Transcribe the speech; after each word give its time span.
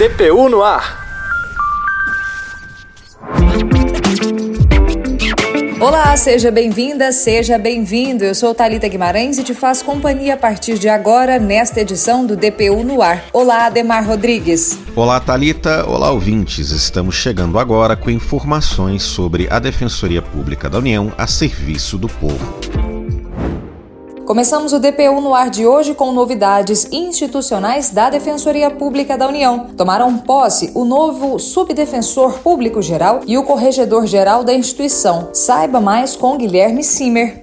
DPU 0.00 0.48
no 0.48 0.62
ar. 0.62 0.98
Olá, 5.78 6.16
seja 6.16 6.50
bem-vinda, 6.50 7.12
seja 7.12 7.58
bem-vindo. 7.58 8.24
Eu 8.24 8.34
sou 8.34 8.54
Talita 8.54 8.88
Guimarães 8.88 9.36
e 9.36 9.44
te 9.44 9.52
faço 9.52 9.84
companhia 9.84 10.32
a 10.32 10.36
partir 10.38 10.78
de 10.78 10.88
agora 10.88 11.38
nesta 11.38 11.82
edição 11.82 12.24
do 12.24 12.34
DPU 12.34 12.82
no 12.82 13.02
ar. 13.02 13.26
Olá, 13.30 13.66
Ademar 13.66 14.06
Rodrigues. 14.06 14.78
Olá, 14.96 15.20
Talita. 15.20 15.84
Olá, 15.86 16.10
ouvintes. 16.10 16.70
Estamos 16.70 17.14
chegando 17.14 17.58
agora 17.58 17.94
com 17.94 18.08
informações 18.08 19.02
sobre 19.02 19.48
a 19.50 19.58
Defensoria 19.58 20.22
Pública 20.22 20.70
da 20.70 20.78
União 20.78 21.12
a 21.18 21.26
serviço 21.26 21.98
do 21.98 22.08
povo. 22.08 22.89
Começamos 24.30 24.72
o 24.72 24.78
DPU 24.78 25.20
no 25.20 25.34
ar 25.34 25.50
de 25.50 25.66
hoje 25.66 25.92
com 25.92 26.12
novidades 26.12 26.86
institucionais 26.92 27.90
da 27.90 28.08
Defensoria 28.08 28.70
Pública 28.70 29.18
da 29.18 29.26
União. 29.26 29.66
Tomaram 29.76 30.16
posse 30.18 30.70
o 30.72 30.84
novo 30.84 31.36
subdefensor 31.40 32.38
público 32.38 32.80
geral 32.80 33.22
e 33.26 33.36
o 33.36 33.42
corregedor 33.42 34.06
geral 34.06 34.44
da 34.44 34.54
instituição. 34.54 35.30
Saiba 35.32 35.80
mais 35.80 36.14
com 36.14 36.38
Guilherme 36.38 36.84
Simmer. 36.84 37.42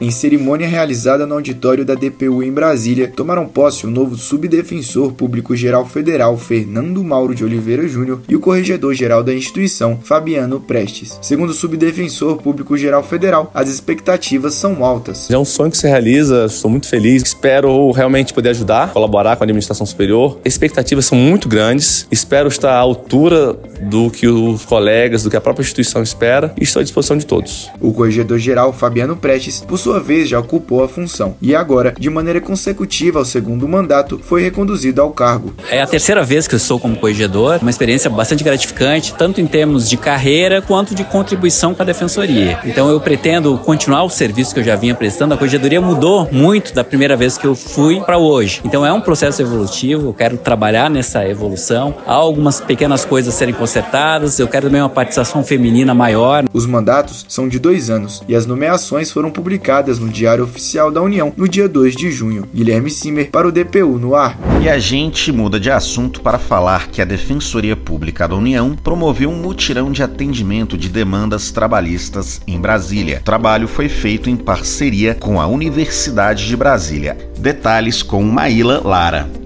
Em 0.00 0.10
cerimônia 0.10 0.66
realizada 0.66 1.26
no 1.26 1.34
auditório 1.34 1.84
da 1.84 1.94
DPU 1.94 2.42
em 2.42 2.50
Brasília, 2.50 3.12
tomaram 3.14 3.46
posse 3.46 3.86
o 3.86 3.90
novo 3.90 4.16
subdefensor 4.16 5.12
público-geral 5.12 5.84
federal 5.86 6.38
Fernando 6.38 7.04
Mauro 7.04 7.34
de 7.34 7.44
Oliveira 7.44 7.86
Júnior 7.86 8.22
e 8.26 8.34
o 8.34 8.40
corregedor-geral 8.40 9.22
da 9.22 9.34
instituição 9.34 9.98
Fabiano 10.02 10.58
Prestes. 10.58 11.18
Segundo 11.20 11.50
o 11.50 11.52
subdefensor 11.52 12.38
público-geral 12.38 13.02
federal, 13.02 13.50
as 13.52 13.68
expectativas 13.68 14.54
são 14.54 14.82
altas. 14.82 15.30
É 15.30 15.36
um 15.36 15.44
sonho 15.44 15.70
que 15.70 15.76
se 15.76 15.86
realiza, 15.86 16.46
estou 16.46 16.70
muito 16.70 16.88
feliz, 16.88 17.22
espero 17.22 17.90
realmente 17.90 18.32
poder 18.32 18.48
ajudar, 18.50 18.94
colaborar 18.94 19.36
com 19.36 19.42
a 19.42 19.44
administração 19.44 19.84
superior. 19.84 20.38
As 20.46 20.54
expectativas 20.54 21.04
são 21.04 21.18
muito 21.18 21.46
grandes, 21.46 22.06
espero 22.10 22.48
estar 22.48 22.72
à 22.72 22.78
altura 22.78 23.52
do 23.82 24.10
que 24.10 24.26
os 24.26 24.64
colegas, 24.64 25.24
do 25.24 25.30
que 25.30 25.36
a 25.36 25.40
própria 25.42 25.62
instituição 25.62 26.02
espera 26.02 26.54
e 26.58 26.64
estou 26.64 26.80
à 26.80 26.82
disposição 26.82 27.18
de 27.18 27.26
todos. 27.26 27.70
O 27.78 27.92
corregedor-geral 27.92 28.72
Fabiano 28.72 29.14
Prestes, 29.14 29.60
por 29.60 29.76
sua 29.90 29.98
vez, 29.98 30.28
já 30.28 30.38
ocupou 30.38 30.84
a 30.84 30.88
função 30.88 31.34
e 31.42 31.52
agora, 31.52 31.92
de 31.98 32.08
maneira 32.08 32.40
consecutiva 32.40 33.18
ao 33.18 33.24
segundo 33.24 33.66
mandato, 33.66 34.20
foi 34.22 34.40
reconduzido 34.40 35.02
ao 35.02 35.10
cargo. 35.10 35.52
É 35.68 35.82
a 35.82 35.86
terceira 35.86 36.22
vez 36.22 36.46
que 36.46 36.54
eu 36.54 36.58
estou 36.58 36.78
como 36.78 36.94
corregedor, 36.94 37.58
uma 37.60 37.70
experiência 37.70 38.08
bastante 38.08 38.44
gratificante, 38.44 39.12
tanto 39.18 39.40
em 39.40 39.48
termos 39.48 39.90
de 39.90 39.96
carreira 39.96 40.62
quanto 40.62 40.94
de 40.94 41.02
contribuição 41.02 41.74
com 41.74 41.82
a 41.82 41.84
defensoria. 41.84 42.60
Então 42.64 42.88
eu 42.88 43.00
pretendo 43.00 43.58
continuar 43.58 44.04
o 44.04 44.08
serviço 44.08 44.54
que 44.54 44.60
eu 44.60 44.64
já 44.64 44.76
vinha 44.76 44.94
prestando. 44.94 45.34
A 45.34 45.36
corregedoria 45.36 45.80
mudou 45.80 46.28
muito 46.30 46.72
da 46.72 46.84
primeira 46.84 47.16
vez 47.16 47.36
que 47.36 47.48
eu 47.48 47.56
fui 47.56 48.00
para 48.00 48.16
hoje. 48.16 48.60
Então 48.64 48.86
é 48.86 48.92
um 48.92 49.00
processo 49.00 49.42
evolutivo, 49.42 50.10
eu 50.10 50.14
quero 50.14 50.36
trabalhar 50.36 50.88
nessa 50.88 51.26
evolução. 51.26 51.96
Há 52.06 52.12
algumas 52.12 52.60
pequenas 52.60 53.04
coisas 53.04 53.34
a 53.34 53.36
serem 53.36 53.54
consertadas, 53.54 54.38
eu 54.38 54.46
quero 54.46 54.68
também 54.68 54.82
uma 54.82 54.88
participação 54.88 55.42
feminina 55.42 55.92
maior. 55.92 56.44
Os 56.52 56.64
mandatos 56.64 57.26
são 57.28 57.48
de 57.48 57.58
dois 57.58 57.90
anos 57.90 58.22
e 58.28 58.36
as 58.36 58.46
nomeações 58.46 59.10
foram 59.10 59.32
publicadas 59.32 59.79
publicadas 59.80 59.98
no 59.98 60.08
Diário 60.08 60.44
Oficial 60.44 60.90
da 60.90 61.00
União 61.00 61.32
no 61.36 61.48
dia 61.48 61.68
2 61.68 61.96
de 61.96 62.10
junho. 62.10 62.46
Guilherme 62.54 62.90
Simer 62.90 63.30
para 63.30 63.48
o 63.48 63.52
DPU 63.52 63.98
no 63.98 64.14
ar. 64.14 64.38
E 64.62 64.68
a 64.68 64.78
gente 64.78 65.32
muda 65.32 65.58
de 65.58 65.70
assunto 65.70 66.20
para 66.20 66.38
falar 66.38 66.88
que 66.88 67.00
a 67.00 67.04
Defensoria 67.04 67.74
Pública 67.74 68.28
da 68.28 68.34
União 68.34 68.76
promoveu 68.76 69.30
um 69.30 69.36
mutirão 69.36 69.90
de 69.90 70.02
atendimento 70.02 70.76
de 70.76 70.88
demandas 70.88 71.50
trabalhistas 71.50 72.40
em 72.46 72.60
Brasília. 72.60 73.18
O 73.20 73.24
trabalho 73.24 73.66
foi 73.66 73.88
feito 73.88 74.28
em 74.28 74.36
parceria 74.36 75.14
com 75.14 75.40
a 75.40 75.46
Universidade 75.46 76.46
de 76.46 76.56
Brasília. 76.56 77.16
Detalhes 77.38 78.02
com 78.02 78.22
Maíla 78.22 78.82
Lara. 78.84 79.39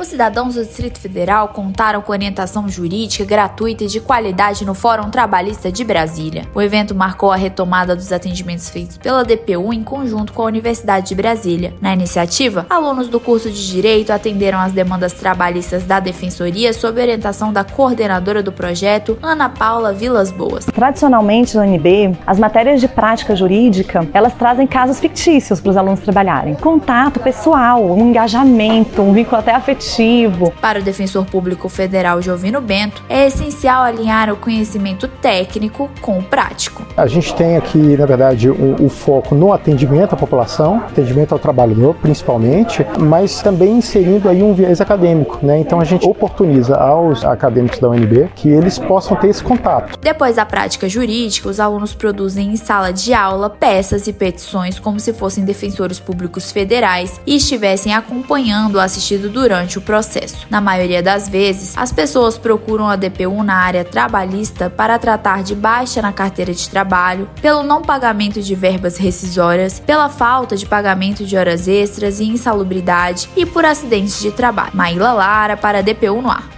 Os 0.00 0.06
cidadãos 0.06 0.54
do 0.54 0.64
Distrito 0.64 0.98
Federal 0.98 1.48
contaram 1.48 2.00
com 2.00 2.10
orientação 2.10 2.66
jurídica 2.66 3.22
gratuita 3.22 3.84
e 3.84 3.86
de 3.86 4.00
qualidade 4.00 4.64
no 4.64 4.72
Fórum 4.72 5.10
Trabalhista 5.10 5.70
de 5.70 5.84
Brasília. 5.84 6.46
O 6.54 6.62
evento 6.62 6.94
marcou 6.94 7.30
a 7.30 7.36
retomada 7.36 7.94
dos 7.94 8.10
atendimentos 8.10 8.70
feitos 8.70 8.96
pela 8.96 9.22
DPU 9.22 9.74
em 9.74 9.84
conjunto 9.84 10.32
com 10.32 10.40
a 10.40 10.46
Universidade 10.46 11.08
de 11.08 11.14
Brasília. 11.14 11.74
Na 11.82 11.92
iniciativa, 11.92 12.64
alunos 12.70 13.08
do 13.08 13.20
curso 13.20 13.50
de 13.50 13.70
Direito 13.70 14.10
atenderam 14.10 14.58
às 14.58 14.72
demandas 14.72 15.12
trabalhistas 15.12 15.84
da 15.84 16.00
Defensoria 16.00 16.72
sob 16.72 16.98
orientação 16.98 17.52
da 17.52 17.62
coordenadora 17.62 18.42
do 18.42 18.52
projeto, 18.52 19.18
Ana 19.20 19.50
Paula 19.50 19.92
Vilas 19.92 20.30
Boas. 20.30 20.64
Tradicionalmente 20.64 21.54
no 21.58 21.62
UNB, 21.62 22.16
as 22.26 22.38
matérias 22.38 22.80
de 22.80 22.88
prática 22.88 23.36
jurídica, 23.36 24.08
elas 24.14 24.32
trazem 24.32 24.66
casos 24.66 24.98
fictícios 24.98 25.60
para 25.60 25.70
os 25.72 25.76
alunos 25.76 26.00
trabalharem. 26.00 26.54
Contato 26.54 27.20
pessoal, 27.20 27.84
um 27.84 28.08
engajamento, 28.08 29.02
um 29.02 29.12
vínculo 29.12 29.36
até 29.36 29.54
afetivo 29.54 29.89
para 30.60 30.78
o 30.78 30.82
defensor 30.82 31.24
público 31.26 31.68
federal 31.68 32.22
Jovino 32.22 32.60
Bento, 32.60 33.02
é 33.08 33.26
essencial 33.26 33.82
alinhar 33.82 34.32
o 34.32 34.36
conhecimento 34.36 35.08
técnico 35.08 35.90
com 36.00 36.18
o 36.18 36.22
prático. 36.22 36.86
A 36.96 37.06
gente 37.06 37.34
tem 37.34 37.56
aqui, 37.56 37.78
na 37.96 38.06
verdade, 38.06 38.48
o, 38.48 38.76
o 38.84 38.88
foco 38.88 39.34
no 39.34 39.52
atendimento 39.52 40.14
à 40.14 40.16
população, 40.16 40.76
atendimento 40.76 41.32
ao 41.32 41.38
trabalhador, 41.38 41.94
principalmente, 41.96 42.86
mas 42.98 43.42
também 43.42 43.78
inserindo 43.78 44.28
aí 44.28 44.42
um 44.42 44.54
viés 44.54 44.80
acadêmico, 44.80 45.38
né? 45.42 45.58
Então 45.58 45.80
a 45.80 45.84
gente 45.84 46.06
oportuniza 46.06 46.76
aos 46.76 47.24
acadêmicos 47.24 47.78
da 47.78 47.88
UNB 47.88 48.28
que 48.34 48.48
eles 48.48 48.78
possam 48.78 49.16
ter 49.16 49.28
esse 49.28 49.42
contato. 49.42 49.98
Depois 50.00 50.36
da 50.36 50.46
prática 50.46 50.88
jurídica, 50.88 51.48
os 51.48 51.58
alunos 51.58 51.94
produzem 51.94 52.52
em 52.52 52.56
sala 52.56 52.92
de 52.92 53.12
aula 53.12 53.50
peças 53.50 54.06
e 54.06 54.12
petições 54.12 54.78
como 54.78 55.00
se 55.00 55.12
fossem 55.12 55.44
defensores 55.44 55.98
públicos 55.98 56.52
federais 56.52 57.20
e 57.26 57.36
estivessem 57.36 57.92
acompanhando 57.92 58.76
o 58.76 58.80
assistido 58.80 59.28
durante 59.28 59.79
o 59.80 59.82
processo. 59.82 60.46
Na 60.48 60.60
maioria 60.60 61.02
das 61.02 61.28
vezes, 61.28 61.76
as 61.76 61.92
pessoas 61.92 62.38
procuram 62.38 62.88
a 62.88 62.96
DPU 62.96 63.42
na 63.42 63.56
área 63.56 63.84
trabalhista 63.84 64.70
para 64.70 64.98
tratar 64.98 65.42
de 65.42 65.54
baixa 65.54 66.00
na 66.00 66.12
carteira 66.12 66.54
de 66.54 66.68
trabalho, 66.68 67.28
pelo 67.42 67.62
não 67.62 67.82
pagamento 67.82 68.40
de 68.40 68.54
verbas 68.54 68.96
rescisórias, 68.96 69.80
pela 69.80 70.08
falta 70.08 70.56
de 70.56 70.66
pagamento 70.66 71.24
de 71.24 71.36
horas 71.36 71.66
extras 71.66 72.20
e 72.20 72.24
insalubridade 72.24 73.28
e 73.36 73.44
por 73.44 73.64
acidentes 73.64 74.20
de 74.20 74.30
trabalho. 74.30 74.70
Maíla 74.74 75.12
Lara 75.12 75.56
para 75.56 75.78
a 75.78 75.82
DPU 75.82 76.22
no 76.22 76.30
ar. 76.30 76.48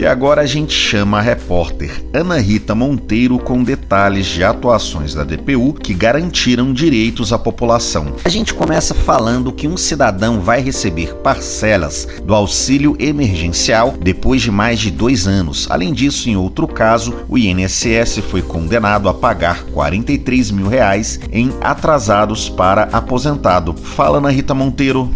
E 0.00 0.06
agora 0.06 0.40
a 0.40 0.46
gente 0.46 0.72
chama 0.72 1.18
a 1.18 1.20
repórter 1.20 2.02
Ana 2.14 2.38
Rita 2.38 2.74
Monteiro 2.74 3.38
com 3.38 3.62
detalhes 3.62 4.24
de 4.28 4.42
atuações 4.42 5.12
da 5.12 5.24
DPU 5.24 5.74
que 5.74 5.92
garantiram 5.92 6.72
direitos 6.72 7.34
à 7.34 7.38
população. 7.38 8.14
A 8.24 8.30
gente 8.30 8.54
começa 8.54 8.94
falando 8.94 9.52
que 9.52 9.68
um 9.68 9.76
cidadão 9.76 10.40
vai 10.40 10.62
receber 10.62 11.16
parcelas 11.16 12.08
do 12.24 12.34
auxílio 12.34 12.96
emergencial 12.98 13.92
depois 14.00 14.40
de 14.40 14.50
mais 14.50 14.80
de 14.80 14.90
dois 14.90 15.28
anos. 15.28 15.66
Além 15.68 15.92
disso, 15.92 16.30
em 16.30 16.36
outro 16.36 16.66
caso, 16.66 17.14
o 17.28 17.36
INSS 17.36 18.20
foi 18.30 18.40
condenado 18.40 19.06
a 19.06 19.12
pagar 19.12 19.64
43 19.64 20.50
mil 20.50 20.66
reais 20.66 21.20
em 21.30 21.52
atrasados 21.60 22.48
para 22.48 22.84
aposentado. 22.84 23.74
Fala, 23.74 24.16
Ana 24.16 24.30
Rita 24.30 24.54
Monteiro. 24.54 25.10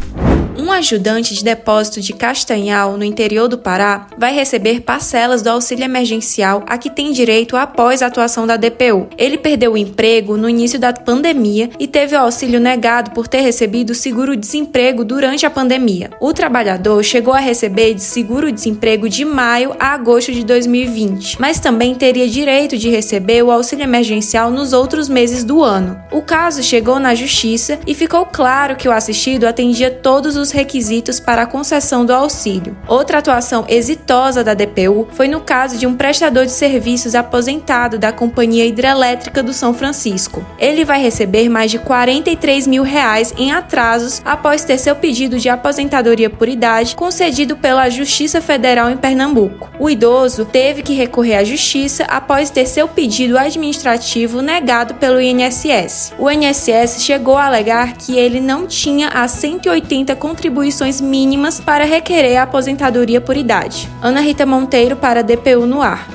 Um 0.57 0.71
ajudante 0.71 1.35
de 1.35 1.43
depósito 1.43 2.01
de 2.01 2.13
Castanhal, 2.13 2.97
no 2.97 3.03
interior 3.05 3.49
do 3.49 3.59
Pará, 3.59 4.07
vai 4.17 4.33
receber 4.33 4.83
parcelas 4.83 5.43
do 5.43 5.49
auxílio 5.49 5.85
emergencial 5.85 6.63
a 6.67 6.79
que 6.79 6.89
tem 6.89 7.13
direito 7.13 7.57
após 7.57 8.03
a 8.03 8.07
atuação 8.07 8.47
da 8.47 8.57
DPU. 8.57 9.09
Ele 9.19 9.37
perdeu 9.37 9.73
o 9.73 9.77
emprego 9.77 10.37
no 10.37 10.49
início 10.49 10.79
da 10.79 10.93
pandemia 10.93 11.71
e 11.79 11.89
teve 11.89 12.15
o 12.15 12.21
auxílio 12.21 12.61
negado 12.61 13.11
por 13.11 13.27
ter 13.27 13.41
recebido 13.41 13.95
seguro-desemprego 13.95 15.05
durante 15.05 15.45
a 15.45 15.51
pandemia. 15.51 16.11
O 16.21 16.33
trabalhador 16.33 17.03
chegou 17.03 17.35
a 17.35 17.41
receber 17.41 17.95
de 17.95 18.03
seguro-desemprego 18.03 19.09
de 19.09 19.25
maio 19.25 19.75
a 19.81 19.89
agosto 19.89 20.31
de 20.31 20.45
2020, 20.45 21.41
mas 21.41 21.59
também 21.59 21.97
teria 21.97 22.29
direito 22.29 22.79
de 22.79 22.89
receber 22.89 23.43
o 23.43 23.51
auxílio 23.51 23.83
emergencial 23.83 24.53
nos 24.53 24.73
outros 24.73 25.09
meses 25.09 25.43
do 25.43 25.65
ano. 25.65 25.99
O 26.13 26.23
caso 26.23 26.63
chegou 26.63 27.01
na 27.01 27.15
justiça 27.15 27.79
e 27.85 27.93
ficou 27.93 28.25
claro 28.25 28.77
que 28.77 28.89
o 28.89 28.93
assistido 28.93 29.47
atendia 29.47 29.91
todos 29.91 30.37
os 30.37 30.44
os 30.45 30.51
requisitos 30.51 31.19
para 31.19 31.43
a 31.43 31.47
concessão 31.47 32.05
do 32.05 32.13
auxílio. 32.13 32.77
Outra 32.87 33.19
atuação 33.19 33.65
exitosa 33.67 34.45
da 34.45 34.53
DPU 34.53 35.09
foi 35.13 35.27
no 35.27 35.41
caso 35.41 35.79
de 35.79 35.87
um 35.87 35.95
prestador 35.95 36.45
de 36.45 36.53
serviços 36.53 37.15
aposentado 37.15 37.99
da 37.99 38.13
Companhia 38.13 38.67
Hidrelétrica 38.67 39.43
do 39.43 39.55
São 39.55 39.73
Francisco. 39.73 40.45
Ele 40.59 40.85
vai 40.85 41.01
receber 41.01 41.49
mais 41.49 41.71
de 41.71 41.79
43 41.79 42.67
mil 42.67 42.83
reais 42.83 43.33
em 43.39 43.53
atrasos 43.53 44.21
após 44.25 44.65
ter 44.65 44.77
seu 44.79 44.95
pedido 44.95 45.39
de 45.39 45.49
aposentadoria 45.49 46.29
por 46.29 46.47
idade 46.47 46.95
concedido 46.95 47.57
pela 47.57 47.89
Justiça 47.89 48.41
Federal 48.41 48.91
em 48.91 48.97
Pernambuco. 48.99 49.71
O 49.79 49.89
idoso 49.89 50.45
teve 50.45 50.83
que 50.83 50.93
recorrer 50.93 51.37
à 51.37 51.45
Justiça 51.45 52.05
após 52.05 52.51
ter 52.51 52.67
seu 52.67 52.87
pedido 52.87 53.39
administrativo 53.39 54.43
negado 54.43 54.95
pelo 54.95 55.21
INSS. 55.21 56.13
O 56.19 56.31
INSS 56.31 57.03
chegou 57.03 57.39
a 57.39 57.47
alegar 57.47 57.95
que 57.95 58.19
ele 58.19 58.41
não 58.41 58.67
tinha 58.67 59.09
as 59.09 59.31
180 59.31 60.15
contribuições 60.35 61.01
mínimas 61.01 61.61
para 61.61 61.85
requerer 61.85 62.39
a 62.39 62.43
aposentadoria 62.43 63.21
por 63.21 63.37
idade. 63.37 63.89
Ana 64.03 64.21
Rita 64.21 64.45
Monteiro 64.45 64.97
para 64.97 65.23
DPU 65.23 65.65
no 65.65 65.81
ar. 65.81 66.09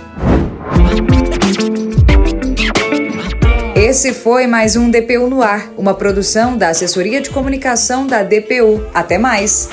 Esse 3.74 4.13
foi 4.13 4.45
mais 4.45 4.75
um 4.75 4.92
DPU 4.92 5.30
no 5.30 5.42
ar, 5.42 5.69
uma 5.77 5.94
produção 5.94 6.57
da 6.57 6.68
Assessoria 6.68 7.21
de 7.21 7.30
Comunicação 7.30 8.06
da 8.06 8.21
DPU. 8.21 8.83
Até 8.94 9.18
mais! 9.18 9.69